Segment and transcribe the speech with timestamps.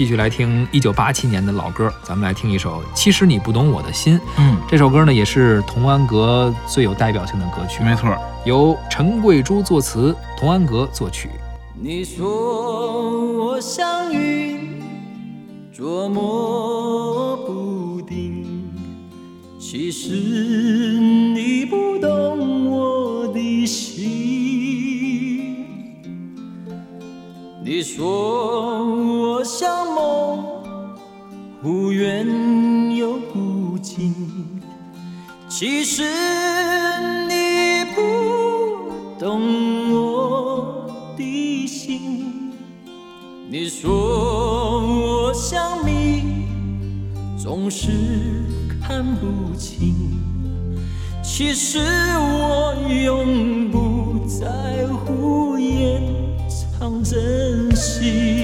[0.00, 4.18] 继续来听一九八七年的老歌，咱们来听一首《其实你不懂我的心》。
[4.38, 8.16] 嗯，这首歌呢也是童安格最有代表性的歌曲，没错，
[8.46, 11.28] 由陈桂珠作词，童安格作曲。
[11.78, 14.80] 你说我像云，
[15.70, 18.72] 捉摸不定，
[19.60, 20.08] 其实
[27.62, 30.44] 你说我像梦，
[31.62, 32.26] 忽远
[32.96, 34.14] 又忽近，
[35.46, 36.02] 其实
[37.28, 38.00] 你不
[39.18, 40.86] 懂我
[41.18, 42.50] 的心。
[43.50, 43.90] 你说
[44.80, 46.46] 我像谜，
[47.36, 47.90] 总是
[48.80, 50.18] 看不清，
[51.22, 56.02] 其实我永不在乎掩
[56.48, 57.20] 藏真
[57.80, 58.39] 心。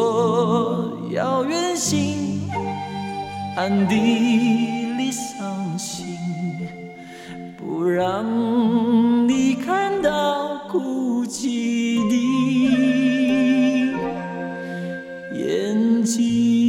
[0.00, 2.48] 我要远行
[3.54, 3.94] 暗地
[4.96, 6.16] 里伤心
[7.54, 12.16] 不让你看到哭泣的
[15.34, 16.59] 眼睛。